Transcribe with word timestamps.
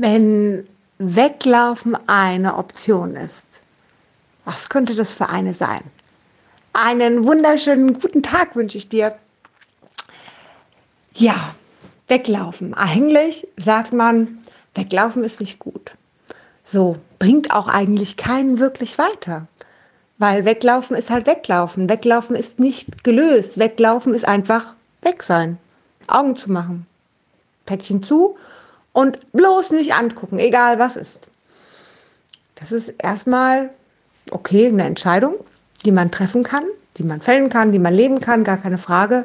Wenn 0.00 0.64
Weglaufen 0.98 1.98
eine 2.08 2.56
Option 2.56 3.16
ist, 3.16 3.44
was 4.44 4.68
könnte 4.68 4.94
das 4.94 5.12
für 5.12 5.28
eine 5.28 5.54
sein? 5.54 5.82
Einen 6.72 7.26
wunderschönen 7.26 7.98
guten 7.98 8.22
Tag 8.22 8.54
wünsche 8.54 8.78
ich 8.78 8.88
dir. 8.88 9.18
Ja, 11.14 11.56
weglaufen. 12.06 12.74
Eigentlich 12.74 13.48
sagt 13.56 13.92
man, 13.92 14.38
weglaufen 14.76 15.24
ist 15.24 15.40
nicht 15.40 15.58
gut. 15.58 15.90
So, 16.62 16.96
bringt 17.18 17.50
auch 17.50 17.66
eigentlich 17.66 18.16
keinen 18.16 18.60
wirklich 18.60 18.98
weiter. 18.98 19.48
Weil 20.18 20.44
weglaufen 20.44 20.96
ist 20.96 21.10
halt 21.10 21.26
weglaufen. 21.26 21.88
Weglaufen 21.88 22.36
ist 22.36 22.60
nicht 22.60 23.02
gelöst. 23.02 23.58
Weglaufen 23.58 24.14
ist 24.14 24.28
einfach 24.28 24.76
weg 25.02 25.24
sein. 25.24 25.58
Augen 26.06 26.36
zu 26.36 26.52
machen. 26.52 26.86
Päckchen 27.66 28.04
zu 28.04 28.36
und 28.92 29.32
bloß 29.32 29.70
nicht 29.70 29.94
angucken, 29.94 30.38
egal 30.38 30.78
was 30.78 30.96
ist. 30.96 31.28
Das 32.56 32.72
ist 32.72 32.88
erstmal 32.98 33.70
okay, 34.30 34.68
eine 34.68 34.84
Entscheidung, 34.84 35.34
die 35.84 35.92
man 35.92 36.10
treffen 36.10 36.42
kann, 36.42 36.64
die 36.96 37.04
man 37.04 37.20
fällen 37.20 37.48
kann, 37.48 37.72
die 37.72 37.78
man 37.78 37.94
leben 37.94 38.20
kann, 38.20 38.44
gar 38.44 38.56
keine 38.56 38.78
Frage. 38.78 39.24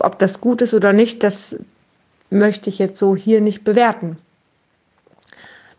Ob 0.00 0.18
das 0.18 0.40
gut 0.40 0.62
ist 0.62 0.74
oder 0.74 0.92
nicht, 0.92 1.22
das 1.22 1.56
möchte 2.30 2.70
ich 2.70 2.78
jetzt 2.78 2.98
so 2.98 3.14
hier 3.14 3.40
nicht 3.40 3.64
bewerten. 3.64 4.16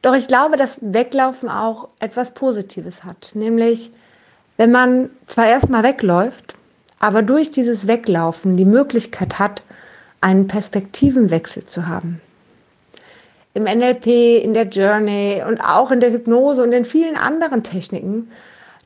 Doch 0.02 0.16
ich 0.16 0.28
glaube, 0.28 0.58
dass 0.58 0.78
Weglaufen 0.82 1.50
auch 1.50 1.88
etwas 2.00 2.32
Positives 2.32 3.04
hat, 3.04 3.32
nämlich 3.34 3.92
wenn 4.58 4.72
man 4.72 5.10
zwar 5.28 5.48
erstmal 5.48 5.84
wegläuft, 5.84 6.56
aber 7.00 7.24
durch 7.24 7.52
dieses 7.52 7.88
Weglaufen 7.88 8.58
die 8.58 8.66
Möglichkeit 8.66 9.40
hat, 9.40 9.64
einen 10.22 10.48
Perspektivenwechsel 10.48 11.66
zu 11.66 11.88
haben. 11.88 12.22
Im 13.54 13.64
NLP, 13.64 14.08
in 14.42 14.54
der 14.54 14.68
Journey 14.68 15.44
und 15.46 15.60
auch 15.60 15.92
in 15.92 16.00
der 16.00 16.12
Hypnose 16.12 16.64
und 16.64 16.72
in 16.72 16.86
vielen 16.86 17.18
anderen 17.18 17.64
Techniken, 17.64 18.32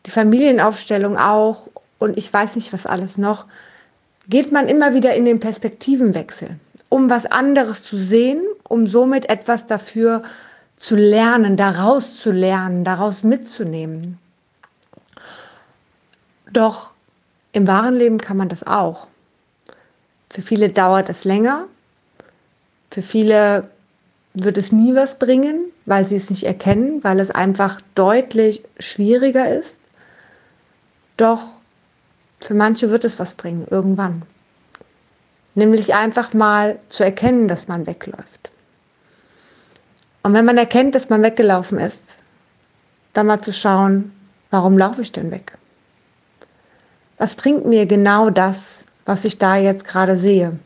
die 0.06 0.12
Familienaufstellung 0.12 1.18
auch 1.18 1.68
und 2.00 2.18
ich 2.18 2.32
weiß 2.32 2.56
nicht 2.56 2.74
was 2.74 2.86
alles 2.86 3.18
noch, 3.18 3.46
geht 4.28 4.52
man 4.52 4.68
immer 4.68 4.94
wieder 4.94 5.14
in 5.14 5.26
den 5.26 5.40
Perspektivenwechsel, 5.40 6.58
um 6.90 7.10
was 7.10 7.26
anderes 7.28 7.84
zu 7.84 7.98
sehen, 7.98 8.42
um 8.68 8.88
somit 8.88 9.30
etwas 9.30 9.68
dafür 9.68 10.24
zu 10.78 10.96
lernen, 10.96 11.58
daraus 11.58 12.18
zu 12.18 12.32
lernen, 12.32 12.84
daraus 12.84 13.24
mitzunehmen. 13.24 14.18
Doch 16.52 16.92
im 17.52 17.68
wahren 17.68 17.96
Leben 17.96 18.18
kann 18.18 18.38
man 18.38 18.50
das 18.50 18.66
auch. 18.66 19.08
Für 20.36 20.42
viele 20.42 20.68
dauert 20.68 21.08
es 21.08 21.24
länger. 21.24 21.70
Für 22.92 23.02
viele 23.02 23.70
wird 24.34 24.58
es 24.58 24.74
nie 24.74 24.94
was 24.94 25.18
bringen, 25.18 25.72
weil 25.86 26.10
sie 26.10 26.18
es 26.18 26.30
nicht 26.30 26.44
erkennen, 26.44 27.02
weil 27.06 27.22
es 27.22 27.32
einfach 27.32 27.80
deutlich 27.96 28.62
schwieriger 28.78 29.50
ist. 29.50 29.80
Doch 31.16 31.42
für 32.42 32.54
manche 32.54 32.92
wird 32.92 33.06
es 33.06 33.18
was 33.18 33.36
bringen, 33.36 33.66
irgendwann. 33.70 34.24
Nämlich 35.54 35.96
einfach 35.96 36.34
mal 36.34 36.80
zu 36.90 37.06
erkennen, 37.06 37.48
dass 37.48 37.70
man 37.70 37.88
wegläuft. 37.88 38.52
Und 40.22 40.34
wenn 40.34 40.44
man 40.44 40.58
erkennt, 40.58 40.96
dass 40.96 41.08
man 41.08 41.24
weggelaufen 41.24 41.80
ist, 41.80 42.18
dann 43.14 43.28
mal 43.28 43.42
zu 43.42 43.54
schauen, 43.54 44.12
warum 44.52 44.78
laufe 44.78 45.02
ich 45.02 45.14
denn 45.14 45.32
weg? 45.32 45.58
Was 47.18 47.36
bringt 47.36 47.66
mir 47.66 47.86
genau 47.86 48.30
das, 48.30 48.85
was 49.06 49.24
ich 49.24 49.38
da 49.38 49.56
jetzt 49.56 49.86
gerade 49.86 50.18
sehe? 50.18 50.60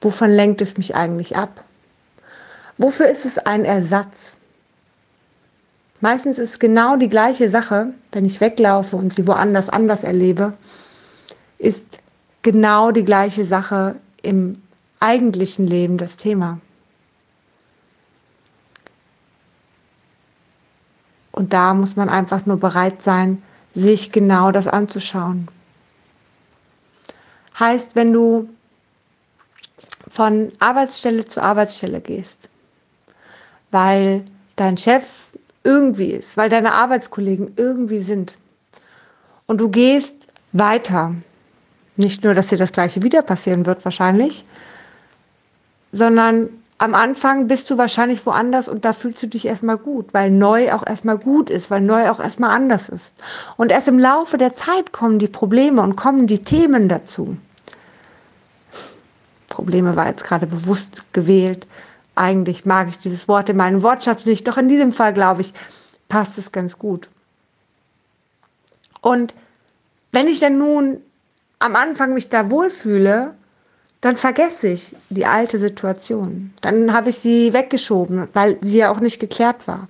Wovon 0.00 0.30
lenkt 0.30 0.60
es 0.62 0.76
mich 0.76 0.94
eigentlich 0.94 1.36
ab? 1.36 1.62
Wofür 2.78 3.08
ist 3.08 3.24
es 3.24 3.38
ein 3.38 3.64
Ersatz? 3.64 4.36
Meistens 6.00 6.38
ist 6.38 6.58
genau 6.58 6.96
die 6.96 7.08
gleiche 7.08 7.48
Sache, 7.48 7.94
wenn 8.10 8.24
ich 8.24 8.40
weglaufe 8.40 8.96
und 8.96 9.14
sie 9.14 9.26
woanders 9.28 9.68
anders 9.68 10.02
erlebe, 10.02 10.54
ist 11.58 12.00
genau 12.42 12.90
die 12.90 13.04
gleiche 13.04 13.44
Sache 13.44 13.96
im 14.20 14.54
eigentlichen 14.98 15.66
Leben 15.68 15.98
das 15.98 16.16
Thema. 16.16 16.58
Und 21.30 21.52
da 21.52 21.72
muss 21.74 21.94
man 21.94 22.08
einfach 22.08 22.46
nur 22.46 22.58
bereit 22.58 23.02
sein, 23.02 23.42
sich 23.74 24.10
genau 24.10 24.50
das 24.50 24.66
anzuschauen. 24.66 25.48
Heißt, 27.58 27.94
wenn 27.96 28.12
du 28.12 28.48
von 30.08 30.52
Arbeitsstelle 30.58 31.24
zu 31.26 31.42
Arbeitsstelle 31.42 32.00
gehst, 32.00 32.48
weil 33.70 34.24
dein 34.56 34.76
Chef 34.76 35.28
irgendwie 35.64 36.10
ist, 36.10 36.36
weil 36.36 36.48
deine 36.50 36.72
Arbeitskollegen 36.72 37.54
irgendwie 37.56 38.00
sind 38.00 38.36
und 39.46 39.58
du 39.58 39.68
gehst 39.68 40.26
weiter, 40.52 41.14
nicht 41.96 42.24
nur, 42.24 42.34
dass 42.34 42.48
dir 42.48 42.58
das 42.58 42.72
gleiche 42.72 43.02
wieder 43.02 43.22
passieren 43.22 43.66
wird 43.66 43.84
wahrscheinlich, 43.84 44.44
sondern 45.92 46.48
am 46.82 46.96
Anfang 46.96 47.46
bist 47.46 47.70
du 47.70 47.78
wahrscheinlich 47.78 48.26
woanders 48.26 48.66
und 48.66 48.84
da 48.84 48.92
fühlst 48.92 49.22
du 49.22 49.28
dich 49.28 49.46
erstmal 49.46 49.78
gut, 49.78 50.12
weil 50.12 50.32
neu 50.32 50.72
auch 50.72 50.84
erstmal 50.84 51.16
gut 51.16 51.48
ist, 51.48 51.70
weil 51.70 51.80
neu 51.80 52.10
auch 52.10 52.18
erstmal 52.18 52.50
anders 52.50 52.88
ist. 52.88 53.14
Und 53.56 53.70
erst 53.70 53.86
im 53.86 54.00
Laufe 54.00 54.36
der 54.36 54.52
Zeit 54.52 54.90
kommen 54.90 55.20
die 55.20 55.28
Probleme 55.28 55.80
und 55.80 55.94
kommen 55.94 56.26
die 56.26 56.42
Themen 56.42 56.88
dazu. 56.88 57.36
Probleme 59.48 59.94
war 59.94 60.08
jetzt 60.08 60.24
gerade 60.24 60.48
bewusst 60.48 61.04
gewählt. 61.12 61.68
Eigentlich 62.16 62.64
mag 62.64 62.88
ich 62.88 62.98
dieses 62.98 63.28
Wort 63.28 63.48
in 63.48 63.58
meinem 63.58 63.84
Wortschatz 63.84 64.26
nicht, 64.26 64.48
doch 64.48 64.56
in 64.56 64.66
diesem 64.66 64.90
Fall 64.90 65.14
glaube 65.14 65.42
ich, 65.42 65.54
passt 66.08 66.36
es 66.36 66.50
ganz 66.50 66.80
gut. 66.80 67.08
Und 69.00 69.34
wenn 70.10 70.26
ich 70.26 70.40
dann 70.40 70.58
nun 70.58 71.00
am 71.60 71.76
Anfang 71.76 72.12
mich 72.12 72.28
da 72.28 72.50
wohlfühle, 72.50 73.36
dann 74.02 74.16
vergesse 74.16 74.66
ich 74.66 74.96
die 75.10 75.26
alte 75.26 75.58
Situation. 75.58 76.52
Dann 76.60 76.92
habe 76.92 77.10
ich 77.10 77.18
sie 77.18 77.52
weggeschoben, 77.52 78.28
weil 78.34 78.58
sie 78.60 78.78
ja 78.78 78.90
auch 78.90 78.98
nicht 78.98 79.20
geklärt 79.20 79.66
war. 79.68 79.88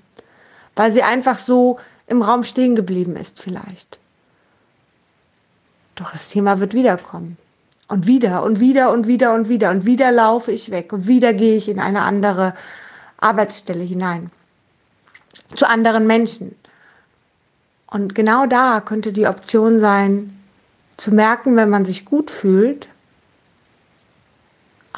Weil 0.77 0.93
sie 0.93 1.03
einfach 1.03 1.39
so 1.39 1.81
im 2.07 2.21
Raum 2.21 2.45
stehen 2.45 2.77
geblieben 2.77 3.17
ist 3.17 3.41
vielleicht. 3.41 3.99
Doch 5.95 6.13
das 6.13 6.29
Thema 6.29 6.61
wird 6.61 6.75
wiederkommen. 6.75 7.39
Und 7.89 8.07
wieder 8.07 8.43
und 8.43 8.61
wieder 8.61 8.91
und 8.93 9.07
wieder 9.07 9.33
und 9.33 9.49
wieder 9.49 9.71
und 9.71 9.87
wieder 9.87 10.13
laufe 10.13 10.53
ich 10.53 10.71
weg 10.71 10.93
und 10.93 11.07
wieder 11.07 11.33
gehe 11.33 11.57
ich 11.57 11.69
in 11.69 11.81
eine 11.81 12.03
andere 12.03 12.55
Arbeitsstelle 13.17 13.83
hinein. 13.83 14.31
Zu 15.57 15.67
anderen 15.67 16.07
Menschen. 16.07 16.55
Und 17.87 18.15
genau 18.15 18.45
da 18.45 18.81
könnte 18.81 19.13
die 19.13 19.27
Option 19.27 19.81
sein, 19.81 20.39
zu 20.99 21.15
merken, 21.15 21.57
wenn 21.57 21.71
man 21.71 21.87
sich 21.87 22.05
gut 22.05 22.31
fühlt, 22.31 22.89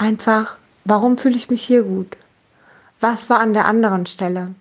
einfach, 0.04 0.59
warum 0.84 1.16
fühle 1.16 1.37
ich 1.37 1.48
mich 1.48 1.62
hier 1.62 1.82
gut? 1.82 2.16
Was 3.00 3.31
war 3.31 3.41
an 3.41 3.54
der 3.54 3.65
anderen 3.65 4.04
Stelle? 4.04 4.54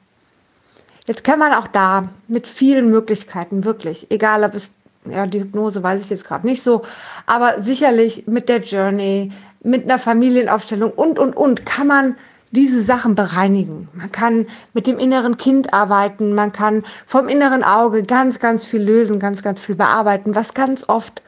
Jetzt 1.06 1.26
kann 1.26 1.38
man 1.38 1.54
auch 1.54 1.68
da 1.68 2.08
mit 2.30 2.48
vielen 2.48 2.90
Möglichkeiten 2.90 3.66
wirklich, 3.66 4.10
egal 4.10 4.46
ob 4.46 4.56
es, 4.56 4.72
ja, 5.06 5.28
die 5.28 5.42
Hypnose 5.42 5.84
weiß 5.84 6.02
ich 6.02 6.10
jetzt 6.10 6.24
gerade 6.24 6.48
nicht 6.48 6.64
so, 6.64 6.84
aber 7.26 7.62
sicherlich 7.62 8.26
mit 8.26 8.48
der 8.48 8.62
Journey, 8.62 9.34
mit 9.62 9.84
einer 9.84 10.00
Familienaufstellung 10.00 10.92
und, 10.92 11.20
und, 11.20 11.36
und, 11.36 11.66
kann 11.66 11.88
man 11.88 12.16
diese 12.52 12.82
Sachen 12.84 13.16
bereinigen. 13.16 13.90
Man 13.94 14.14
kann 14.14 14.48
mit 14.74 14.88
dem 14.88 14.98
inneren 14.98 15.36
Kind 15.36 15.74
arbeiten, 15.74 16.36
man 16.36 16.54
kann 16.54 16.84
vom 17.06 17.28
inneren 17.28 17.66
Auge 17.66 18.04
ganz, 18.04 18.40
ganz 18.40 18.66
viel 18.66 18.82
lösen, 18.82 19.20
ganz, 19.20 19.44
ganz 19.44 19.60
viel 19.60 19.76
bearbeiten, 19.76 20.36
was 20.36 20.54
ganz 20.54 20.88
oft 20.88 21.22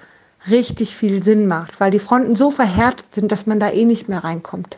richtig 0.50 0.96
viel 0.96 1.24
Sinn 1.24 1.48
macht, 1.48 1.80
weil 1.80 1.92
die 1.92 2.00
Fronten 2.00 2.36
so 2.36 2.52
verhärtet 2.52 3.14
sind, 3.14 3.32
dass 3.32 3.46
man 3.46 3.60
da 3.60 3.70
eh 3.70 3.86
nicht 3.86 4.10
mehr 4.10 4.24
reinkommt. 4.24 4.78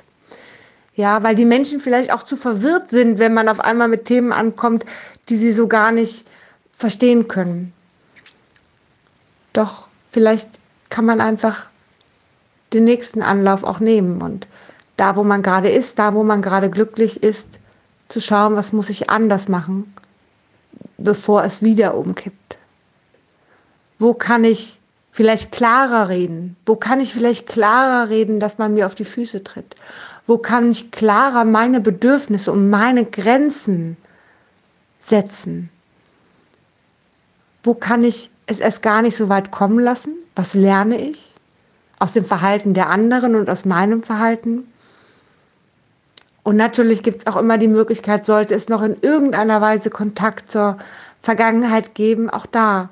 Ja, 0.95 1.21
weil 1.21 1.35
die 1.35 1.45
Menschen 1.45 1.79
vielleicht 1.79 2.11
auch 2.11 2.23
zu 2.23 2.35
verwirrt 2.35 2.89
sind, 2.89 3.19
wenn 3.19 3.33
man 3.33 3.49
auf 3.49 3.59
einmal 3.59 3.87
mit 3.87 4.05
Themen 4.05 4.31
ankommt, 4.31 4.85
die 5.29 5.37
sie 5.37 5.51
so 5.51 5.67
gar 5.67 5.91
nicht 5.91 6.25
verstehen 6.73 7.27
können. 7.27 7.73
Doch 9.53 9.87
vielleicht 10.11 10.49
kann 10.89 11.05
man 11.05 11.21
einfach 11.21 11.69
den 12.73 12.83
nächsten 12.83 13.21
Anlauf 13.21 13.63
auch 13.63 13.79
nehmen 13.79 14.21
und 14.21 14.47
da, 14.97 15.15
wo 15.15 15.23
man 15.23 15.43
gerade 15.43 15.69
ist, 15.69 15.99
da, 15.99 16.13
wo 16.13 16.23
man 16.23 16.41
gerade 16.41 16.69
glücklich 16.69 17.21
ist, 17.21 17.47
zu 18.09 18.19
schauen, 18.19 18.55
was 18.55 18.73
muss 18.73 18.89
ich 18.89 19.09
anders 19.09 19.47
machen, 19.47 19.93
bevor 20.97 21.43
es 21.43 21.61
wieder 21.61 21.95
umkippt. 21.95 22.57
Wo 23.99 24.13
kann 24.13 24.43
ich 24.43 24.76
vielleicht 25.17 25.51
klarer 25.51 26.09
reden? 26.09 26.57
Wo 26.67 26.75
kann 26.75 27.01
ich 27.01 27.11
vielleicht 27.11 27.47
klarer 27.47 28.07
reden, 28.07 28.39
dass 28.39 28.59
man 28.59 28.75
mir 28.75 28.85
auf 28.85 28.93
die 28.93 29.03
Füße 29.03 29.43
tritt? 29.43 29.75
Wo 30.27 30.37
kann 30.37 30.69
ich 30.69 30.91
klarer 30.91 31.43
meine 31.43 31.81
Bedürfnisse 31.81 32.51
und 32.51 32.69
meine 32.69 33.03
Grenzen 33.03 33.97
setzen? 35.01 35.71
Wo 37.63 37.73
kann 37.73 38.03
ich 38.03 38.29
es 38.45 38.59
erst 38.59 38.83
gar 38.83 39.01
nicht 39.01 39.17
so 39.17 39.27
weit 39.27 39.49
kommen 39.49 39.79
lassen? 39.79 40.13
Was 40.35 40.53
lerne 40.53 41.01
ich 41.01 41.33
aus 41.97 42.13
dem 42.13 42.23
Verhalten 42.23 42.75
der 42.75 42.89
anderen 42.89 43.33
und 43.33 43.49
aus 43.49 43.65
meinem 43.65 44.03
Verhalten? 44.03 44.71
Und 46.43 46.57
natürlich 46.57 47.01
gibt 47.01 47.23
es 47.23 47.27
auch 47.27 47.37
immer 47.37 47.57
die 47.57 47.67
Möglichkeit, 47.67 48.27
sollte 48.27 48.53
es 48.53 48.69
noch 48.69 48.83
in 48.83 48.95
irgendeiner 49.01 49.61
Weise 49.61 49.89
Kontakt 49.89 50.51
zur 50.51 50.77
Vergangenheit 51.23 51.95
geben, 51.95 52.29
auch 52.29 52.45
da 52.45 52.89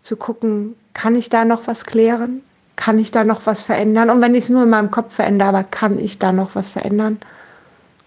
zu 0.00 0.16
gucken, 0.16 0.74
kann 0.94 1.16
ich 1.16 1.30
da 1.30 1.44
noch 1.44 1.66
was 1.66 1.84
klären? 1.84 2.42
Kann 2.76 2.98
ich 2.98 3.10
da 3.10 3.24
noch 3.24 3.46
was 3.46 3.62
verändern? 3.62 4.10
Und 4.10 4.20
wenn 4.20 4.34
ich 4.34 4.44
es 4.44 4.50
nur 4.50 4.62
in 4.62 4.70
meinem 4.70 4.90
Kopf 4.90 5.14
verändere, 5.14 5.48
aber 5.48 5.64
kann 5.64 5.98
ich 5.98 6.18
da 6.18 6.32
noch 6.32 6.54
was 6.54 6.70
verändern? 6.70 7.18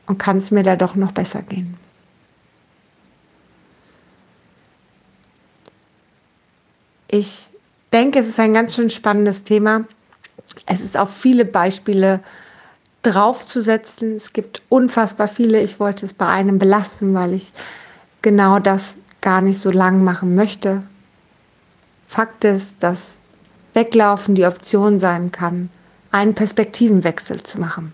Und 0.08 0.18
kann 0.18 0.38
es 0.38 0.52
mir 0.52 0.64
da 0.64 0.76
doch 0.76 0.96
noch 0.96 1.12
besser 1.12 1.42
gehen? 1.44 1.78
Ich 7.08 7.48
denke, 7.92 8.20
es 8.20 8.28
ist 8.28 8.40
ein 8.40 8.56
ganz 8.56 8.76
schön 8.76 8.90
spannendes 8.90 9.44
Thema. 9.44 9.86
Es 10.66 10.82
ist 10.82 10.98
auf 10.98 11.16
viele 11.16 11.46
Beispiele 11.46 12.22
draufzusetzen. 13.04 14.16
Es 14.16 14.34
gibt 14.34 14.64
unfassbar 14.70 15.28
viele. 15.28 15.62
Ich 15.62 15.80
wollte 15.80 16.06
es 16.06 16.14
bei 16.14 16.28
einem 16.28 16.58
belassen, 16.58 17.14
weil 17.14 17.34
ich 17.36 17.54
genau 18.24 18.58
das 18.58 18.96
gar 19.22 19.42
nicht 19.42 19.62
so 19.62 19.70
lang 19.70 20.04
machen 20.04 20.34
möchte. 20.34 20.82
Fakt 22.14 22.44
ist, 22.44 22.76
dass 22.80 23.16
Weglaufen 23.74 24.36
die 24.36 24.46
Option 24.46 25.00
sein 25.00 25.32
kann, 25.32 25.72
einen 26.12 26.36
Perspektivenwechsel 26.36 27.42
zu 27.42 27.60
machen. 27.60 27.92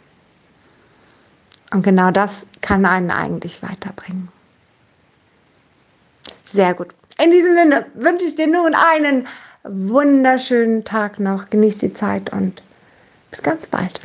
Und 1.71 1.83
genau 1.83 2.11
das 2.11 2.45
kann 2.59 2.85
einen 2.85 3.11
eigentlich 3.11 3.63
weiterbringen. 3.63 4.27
Sehr 6.51 6.73
gut. 6.73 6.89
In 7.23 7.31
diesem 7.31 7.55
Sinne 7.55 7.85
wünsche 7.93 8.25
ich 8.25 8.35
dir 8.35 8.47
nun 8.47 8.75
einen 8.75 9.25
wunderschönen 9.63 10.83
Tag 10.83 11.21
noch. 11.21 11.49
Genieß 11.49 11.77
die 11.77 11.93
Zeit 11.93 12.33
und 12.33 12.61
bis 13.31 13.41
ganz 13.41 13.67
bald. 13.67 14.01